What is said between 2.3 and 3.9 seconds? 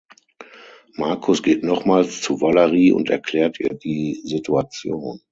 Valerie und erklärt ihr